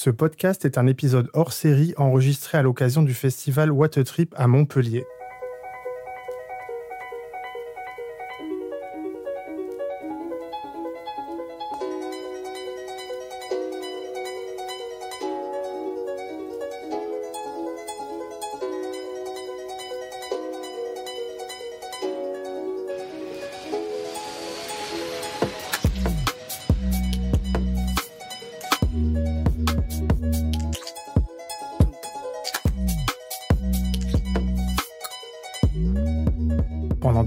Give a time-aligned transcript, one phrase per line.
[0.00, 4.32] Ce podcast est un épisode hors série enregistré à l'occasion du festival What a Trip
[4.38, 5.04] à Montpellier.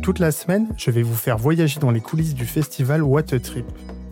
[0.02, 3.40] Toute la semaine, je vais vous faire voyager dans les coulisses du festival What a
[3.40, 3.66] Trip.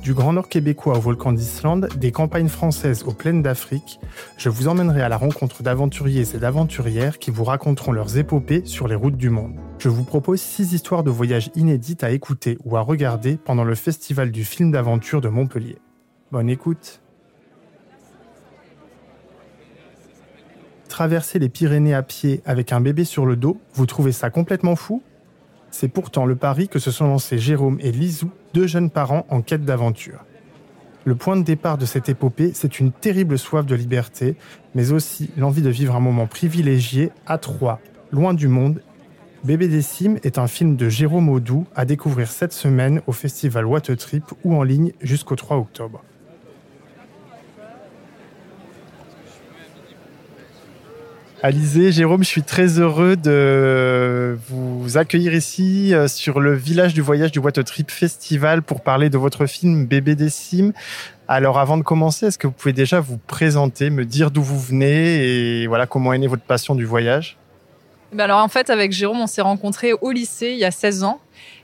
[0.03, 3.99] Du Grand Nord québécois au volcan d'Islande, des campagnes françaises aux plaines d'Afrique,
[4.37, 8.87] je vous emmènerai à la rencontre d'aventuriers et d'aventurières qui vous raconteront leurs épopées sur
[8.87, 9.55] les routes du monde.
[9.79, 13.75] Je vous propose six histoires de voyages inédites à écouter ou à regarder pendant le
[13.75, 15.79] festival du film d'aventure de Montpellier.
[16.31, 17.01] Bonne écoute
[20.87, 24.75] Traverser les Pyrénées à pied avec un bébé sur le dos, vous trouvez ça complètement
[24.75, 25.01] fou?
[25.71, 29.41] C'est pourtant le pari que se sont lancés Jérôme et Lisou, deux jeunes parents en
[29.41, 30.25] quête d'aventure.
[31.05, 34.35] Le point de départ de cette épopée, c'est une terrible soif de liberté,
[34.75, 37.79] mais aussi l'envie de vivre un moment privilégié à Troyes,
[38.11, 38.81] loin du monde.
[39.43, 39.83] Bébé des
[40.23, 44.55] est un film de Jérôme Audou à découvrir cette semaine au festival What Trip ou
[44.55, 46.03] en ligne jusqu'au 3 octobre.
[51.41, 56.99] Alizé, Jérôme, je suis très heureux de vous accueillir ici euh, sur le village du
[56.99, 60.73] voyage du What Trip Festival pour parler de votre film Bébé des cimes.
[61.29, 64.59] Alors avant de commencer, est-ce que vous pouvez déjà vous présenter, me dire d'où vous
[64.59, 67.37] venez et voilà comment est née votre passion du voyage?
[68.11, 71.03] Ben alors en fait avec Jérôme on s'est rencontrés au lycée il y a 16
[71.03, 71.21] ans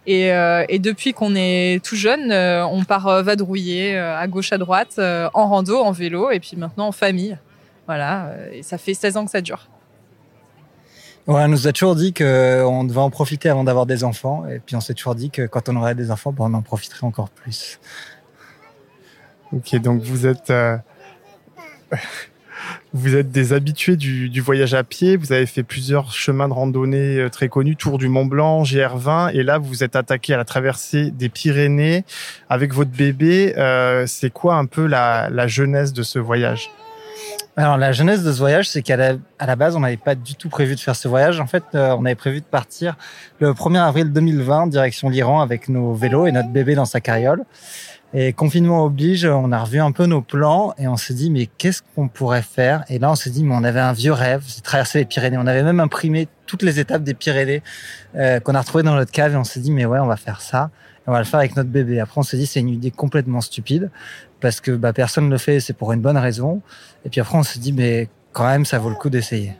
[0.07, 4.57] et, euh, et depuis qu'on est tout jeune euh, on part vadrouiller à gauche à
[4.57, 7.37] droite en rando, en vélo et puis maintenant en famille.
[7.87, 9.67] Voilà, et ça fait 16 ans que ça dure.
[11.27, 14.47] Ouais, on nous a toujours dit qu'on devait en profiter avant d'avoir des enfants.
[14.47, 16.61] Et puis on s'est toujours dit que quand on aurait des enfants, ben, on en
[16.61, 17.79] profiterait encore plus.
[19.51, 20.77] Ok, donc vous êtes, euh,
[22.93, 25.17] vous êtes des habitués du, du, voyage à pied.
[25.17, 29.33] Vous avez fait plusieurs chemins de randonnée euh, très connus, Tour du Mont Blanc, GR20.
[29.33, 32.05] Et là, vous vous êtes attaqué à la traversée des Pyrénées
[32.49, 33.55] avec votre bébé.
[33.57, 36.69] Euh, C'est quoi un peu la, la jeunesse de ce voyage?
[37.57, 40.49] Alors la jeunesse de ce voyage, c'est qu'à la, base, on n'avait pas du tout
[40.49, 41.39] prévu de faire ce voyage.
[41.39, 42.97] En fait, euh, on avait prévu de partir
[43.39, 47.43] le 1er avril 2020 direction l'Iran avec nos vélos et notre bébé dans sa carriole.
[48.17, 51.47] Et confinement oblige, on a revu un peu nos plans et on s'est dit mais
[51.47, 52.85] qu'est-ce qu'on pourrait faire?
[52.87, 55.37] Et là, on s'est dit mais on avait un vieux rêve, c'est traverser les Pyrénées.
[55.37, 57.61] On avait même imprimé toutes les étapes des Pyrénées
[58.15, 60.15] euh, qu'on a retrouvées dans notre cave et on s'est dit mais ouais, on va
[60.15, 60.71] faire ça.
[61.07, 61.99] on va le faire avec notre bébé.
[61.99, 63.91] Après, on s'est dit c'est une idée complètement stupide
[64.39, 66.61] parce que bah, personne ne le fait, c'est pour une bonne raison.
[67.03, 69.55] Et puis après, on s'est dit, mais quand même, ça vaut le coup d'essayer.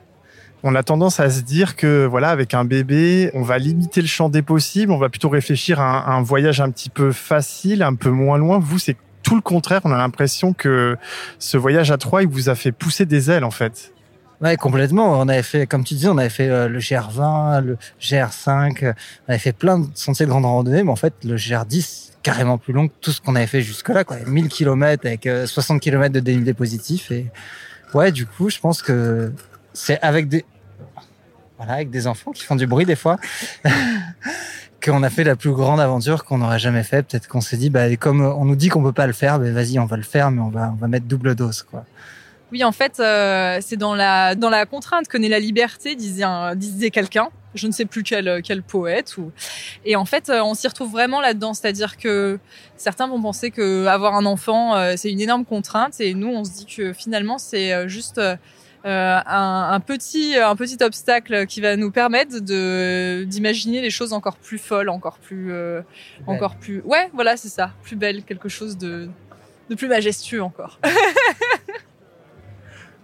[0.68, 4.08] On a tendance à se dire que voilà, avec un bébé, on va limiter le
[4.08, 7.94] champ des possibles, on va plutôt réfléchir à un, voyage un petit peu facile, un
[7.94, 8.58] peu moins loin.
[8.58, 9.82] Vous, c'est tout le contraire.
[9.84, 10.98] On a l'impression que
[11.38, 13.94] ce voyage à Troyes, il vous a fait pousser des ailes, en fait.
[14.42, 15.20] Ouais, complètement.
[15.20, 18.96] On avait fait, comme tu disais, on avait fait euh, le GR20, le GR5,
[19.28, 22.58] on avait fait plein de sentiers de grande randonnée, mais en fait, le GR10, carrément
[22.58, 24.18] plus long que tout ce qu'on avait fait jusque-là, quoi.
[24.26, 27.12] 1000 km avec 60 euh, km de dénivelé positif.
[27.12, 27.28] Et
[27.94, 29.32] ouais, du coup, je pense que
[29.74, 30.44] c'est avec des,
[31.58, 33.18] voilà, avec des enfants qui font du bruit des fois,
[34.84, 37.04] qu'on a fait la plus grande aventure qu'on n'aurait jamais fait.
[37.04, 39.54] Peut-être qu'on s'est dit, bah, comme on nous dit qu'on peut pas le faire, ben
[39.54, 41.86] vas-y, on va le faire, mais on va, mettre double dose, quoi.
[42.52, 46.26] Oui, en fait, euh, c'est dans la dans la contrainte que naît la liberté, disait
[46.56, 49.16] disait quelqu'un je ne sais plus quel, quel poète.
[49.86, 51.54] Et en fait, euh, on s'y retrouve vraiment là-dedans.
[51.54, 52.38] C'est-à-dire que
[52.78, 56.00] certains vont penser que avoir un enfant, euh, c'est une énorme contrainte.
[56.00, 57.88] Et nous, on se dit que finalement, c'est
[58.86, 64.14] euh, un, un, petit, un petit obstacle qui va nous permettre de d'imaginer les choses
[64.14, 65.54] encore plus folles, encore plus,
[66.28, 66.82] encore plus.
[66.82, 69.10] Ouais, voilà, c'est ça, plus belle, quelque chose de
[69.70, 70.80] de plus majestueux encore.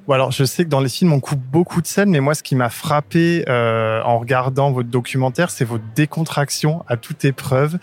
[0.09, 2.41] alors, je sais que dans les films, on coupe beaucoup de scènes, mais moi, ce
[2.41, 7.77] qui m'a frappé euh, en regardant votre documentaire, c'est votre décontraction à toute épreuve.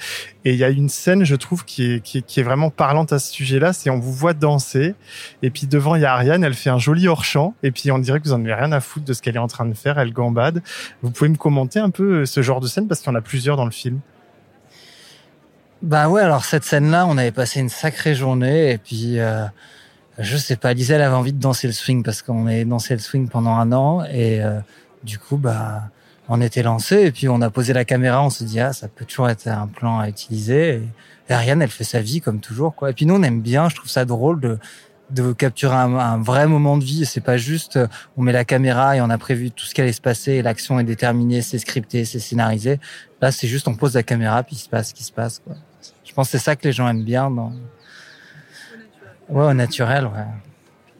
[0.44, 3.19] Et il y a une scène, je trouve, qui est, qui est, vraiment parlante à
[3.19, 4.94] ce sujet-là, c'est on vous voit danser,
[5.43, 7.99] et puis devant, il y a Ariane, elle fait un joli hors-champ, et puis on
[7.99, 9.75] dirait que vous en avez rien à foutre de ce qu'elle est en train de
[9.75, 10.62] faire, elle gambade.
[11.03, 13.19] Vous pouvez me commenter un peu euh, ce genre de scène, parce qu'il y en
[13.19, 14.00] a plusieurs dans le film.
[15.82, 19.20] Bah ouais, alors cette scène-là, on avait passé une sacrée journée, et puis...
[19.20, 19.47] Euh
[20.19, 22.94] je sais pas, Lisa elle avait envie de danser le swing parce qu'on avait dansé
[22.94, 24.59] le swing pendant un an et euh,
[25.05, 25.91] du coup bah
[26.29, 28.88] on était lancé et puis on a posé la caméra, on se dit ah ça
[28.88, 30.75] peut toujours être un plan à utiliser
[31.29, 32.91] et, Ariane elle fait sa vie comme toujours quoi.
[32.91, 34.59] Et puis nous on aime bien, je trouve ça drôle de
[35.11, 37.06] de capturer un, vrai moment de vie.
[37.06, 37.87] C'est pas juste euh,
[38.17, 40.79] on met la caméra et on a prévu tout ce qui allait se passer, l'action
[40.81, 42.79] est déterminée, c'est scripté, c'est scénarisé.
[43.20, 45.41] Là, c'est juste on pose la caméra puis il se passe ce qui se passe.
[45.44, 45.55] Quoi.
[46.05, 47.53] Je pense que c'est ça que les gens aiment bien dans.
[49.29, 50.25] Ouais, au naturel, ouais.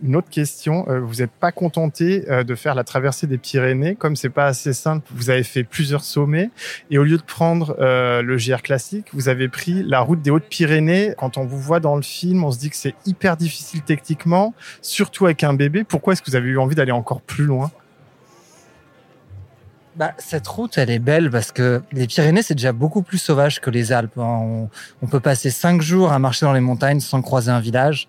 [0.01, 3.97] Une autre question, euh, vous n'êtes pas contenté euh, de faire la traversée des Pyrénées,
[3.97, 6.51] comme c'est pas assez simple, vous avez fait plusieurs sommets,
[6.91, 10.31] et au lieu de prendre euh, le GR classique, vous avez pris la route des
[10.31, 11.15] Hautes-Pyrénées.
[11.19, 14.55] Quand on vous voit dans le film, on se dit que c'est hyper difficile techniquement,
[14.83, 15.83] surtout avec un bébé.
[15.83, 17.73] Pourquoi est-ce que vous avez eu envie d'aller encore plus loin?
[19.99, 23.61] Bah, cette route, elle est belle parce que les Pyrénées, c'est déjà beaucoup plus sauvage
[23.61, 24.17] que les Alpes.
[24.17, 24.69] On,
[25.03, 28.09] on peut passer cinq jours à marcher dans les montagnes sans croiser un village.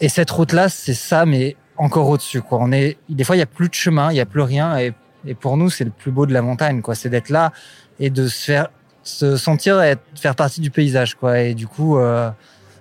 [0.00, 2.40] Et cette route-là, c'est ça, mais encore au-dessus.
[2.40, 2.58] Quoi.
[2.60, 4.78] On est, des fois, il y a plus de chemin, il y a plus rien.
[4.78, 4.94] Et,
[5.26, 6.82] et pour nous, c'est le plus beau de la montagne.
[6.82, 6.94] Quoi.
[6.94, 7.52] C'est d'être là
[7.98, 8.68] et de se faire,
[9.02, 11.16] se sentir et faire partie du paysage.
[11.16, 11.40] Quoi.
[11.40, 12.30] Et du coup, euh,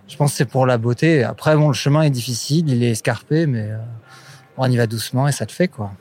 [0.08, 1.24] je pense que c'est pour la beauté.
[1.24, 3.78] Après, bon, le chemin est difficile, il est escarpé, mais euh,
[4.58, 5.92] on y va doucement et ça te fait quoi.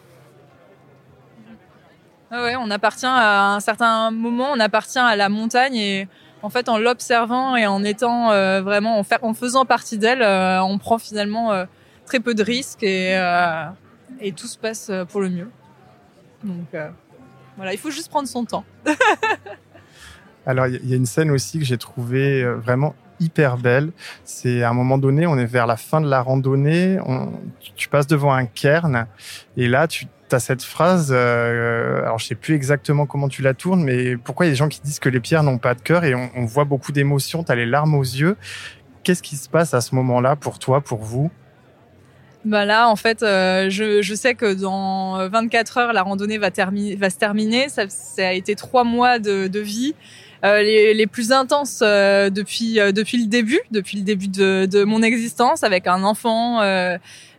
[2.66, 6.08] On appartient à un certain moment, on appartient à la montagne et
[6.42, 10.78] en fait, en l'observant et en étant euh, vraiment, en, faisant partie d'elle, euh, on
[10.78, 11.64] prend finalement euh,
[12.06, 13.14] très peu de risques et,
[14.20, 15.50] et tout se passe pour le mieux.
[16.42, 16.74] Donc
[17.56, 18.64] voilà, il faut juste prendre son temps.
[20.46, 23.90] Alors, il y a une scène aussi que j'ai trouvée vraiment hyper belle.
[24.24, 27.32] C'est à un moment donné, on est vers la fin de la randonnée, on,
[27.74, 29.06] tu passes devant un cairn
[29.56, 33.54] et là, tu as cette phrase, euh, alors je sais plus exactement comment tu la
[33.54, 35.74] tournes, mais pourquoi il y a des gens qui disent que les pierres n'ont pas
[35.74, 38.36] de cœur et on, voit beaucoup d'émotions, tu as les larmes aux yeux.
[39.02, 41.30] Qu'est-ce qui se passe à ce moment-là pour toi, pour vous?
[42.44, 47.18] Bah là, en fait, euh, je, sais que dans 24 heures, la randonnée va, se
[47.18, 47.68] terminer.
[47.68, 47.82] Ça,
[48.18, 49.94] a été trois mois de vie.
[50.44, 54.84] Euh, les, plus intenses euh, depuis euh, depuis le début, depuis le début de, de
[54.84, 56.60] mon existence, avec un enfant,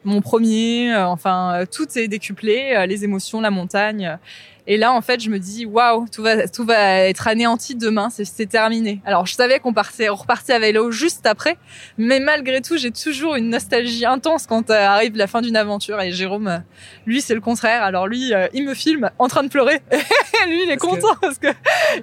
[0.04, 4.18] mon premier, enfin tout est décuplé, les émotions, la montagne.
[4.69, 8.10] Et là, en fait, je me dis, waouh, tout va, tout va être anéanti demain,
[8.10, 9.02] c'est terminé.
[9.06, 11.58] Alors, je savais qu'on partait, on repartait à vélo juste après,
[11.98, 16.02] mais malgré tout, j'ai toujours une nostalgie intense quand arrive la fin d'une aventure.
[16.02, 16.64] Et Jérôme,
[17.06, 17.81] lui, c'est le contraire.
[17.81, 19.81] Alors lui, euh, il me filme en train de pleurer.
[20.48, 21.48] lui, il est content parce que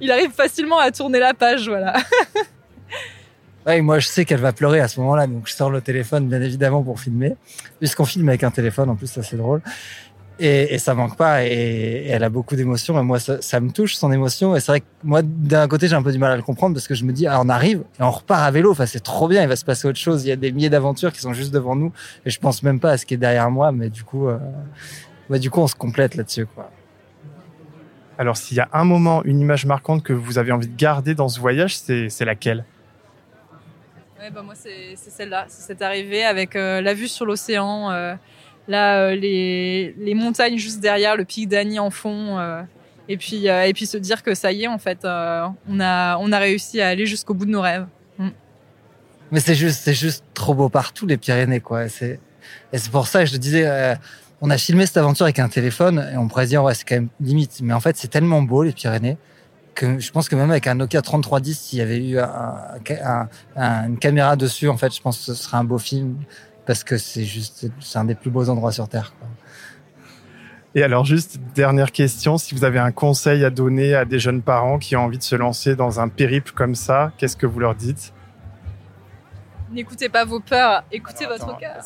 [0.01, 1.95] il arrive facilement à tourner la page, voilà.
[3.67, 6.29] Ouais, moi je sais qu'elle va pleurer à ce moment-là, donc je sors le téléphone
[6.29, 7.35] bien évidemment pour filmer,
[7.79, 9.63] puisqu'on filme avec un téléphone en plus, ça c'est drôle.
[10.39, 11.45] Et, et, ça manque pas.
[11.45, 12.99] Et, elle a beaucoup d'émotions.
[12.99, 14.57] Et moi, ça, ça, me touche son émotion.
[14.57, 16.75] Et c'est vrai que moi, d'un côté, j'ai un peu du mal à le comprendre
[16.75, 18.73] parce que je me dis, ah, on arrive et on repart à vélo.
[18.73, 19.43] Enfin, c'est trop bien.
[19.43, 20.25] Il va se passer autre chose.
[20.25, 21.93] Il y a des milliers d'aventures qui sont juste devant nous.
[22.27, 23.71] Et je pense même pas à ce qui est derrière moi.
[23.71, 24.39] Mais du coup, euh,
[25.31, 26.71] bah, du coup, on se complète là-dessus, quoi.
[28.17, 31.17] Alors, s'il y a un moment, une image marquante que vous avez envie de garder
[31.17, 32.65] dans ce voyage, c'est laquelle?
[34.21, 35.47] Ouais, bah moi, c'est celle-là.
[35.49, 37.91] C'est cette arrivée avec euh, la vue sur l'océan.
[37.91, 38.15] Euh,
[38.67, 42.39] Là, euh, les, montagnes juste derrière, le pic d'Annie en fond.
[42.39, 42.63] Euh,
[43.09, 46.17] et puis, euh, et puis se dire que ça y est, en fait, on a,
[46.19, 47.87] on a réussi à aller jusqu'au bout de nos rêves.
[48.19, 48.29] Mm.
[49.33, 51.85] Mais c'est juste, c'est juste trop beau partout, les Pyrénées, quoi.
[51.85, 53.97] Et c'est pour ça que je te disais,
[54.41, 56.97] on a filmé cette aventure avec un téléphone et on pourrait dire, ouais, c'est quand
[56.97, 57.61] même limite.
[57.63, 59.19] Mais en fait, c'est tellement beau, les Pyrénées,
[59.75, 63.87] que je pense que même avec un Nokia 3310, s'il y avait eu un, un,
[63.89, 66.17] une caméra dessus, en fait, je pense que ce serait un beau film
[66.67, 69.15] parce que c'est juste, c'est un des plus beaux endroits sur Terre.
[69.19, 69.29] Quoi.
[70.77, 74.43] Et alors, juste dernière question, si vous avez un conseil à donner à des jeunes
[74.43, 77.61] parents qui ont envie de se lancer dans un périple comme ça, qu'est-ce que vous
[77.61, 78.13] leur dites?
[79.71, 81.85] N'écoutez pas vos peurs, écoutez votre cœur.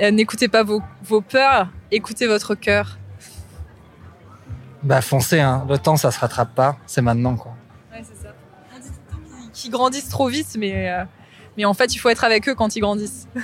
[0.00, 2.98] Euh, n'écoutez pas vos, vos peurs, écoutez votre cœur.
[4.82, 5.64] Bah foncez, hein.
[5.68, 7.54] le temps ça se rattrape pas, c'est maintenant quoi.
[7.92, 8.34] Ouais, c'est ça.
[8.74, 11.04] On dit tout le temps qu'ils grandissent trop vite, mais euh,
[11.56, 13.28] mais en fait, il faut être avec eux quand ils grandissent.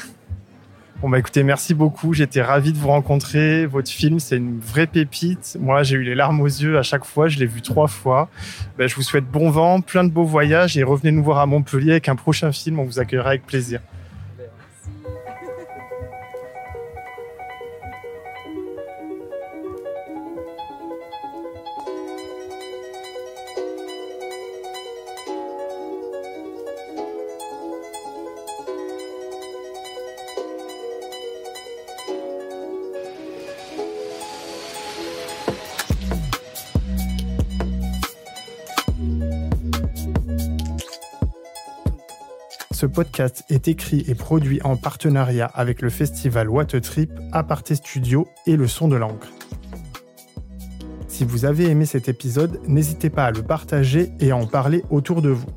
[1.02, 2.12] Bon bah écoutez, merci beaucoup.
[2.12, 3.64] J'étais ravi de vous rencontrer.
[3.64, 5.56] Votre film, c'est une vraie pépite.
[5.58, 7.26] Moi, j'ai eu les larmes aux yeux à chaque fois.
[7.26, 8.28] Je l'ai vu trois fois.
[8.76, 11.46] Bah, je vous souhaite bon vent, plein de beaux voyages et revenez nous voir à
[11.46, 12.78] Montpellier avec un prochain film.
[12.80, 13.80] On vous accueillera avec plaisir.
[42.80, 48.26] Ce podcast est écrit et produit en partenariat avec le festival What Trip, Aparté Studio
[48.46, 49.28] et Le Son de l'encre.
[51.06, 54.82] Si vous avez aimé cet épisode, n'hésitez pas à le partager et à en parler
[54.88, 55.50] autour de vous.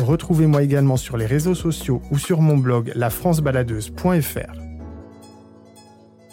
[0.00, 4.52] Retrouvez-moi également sur les réseaux sociaux ou sur mon blog lafrancebaladeuse.fr.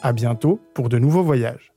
[0.01, 1.74] À bientôt pour de nouveaux voyages.